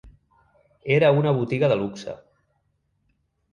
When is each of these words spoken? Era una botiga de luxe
Era 0.95 1.11
una 1.19 1.35
botiga 1.41 1.71
de 1.73 1.79
luxe 1.83 2.17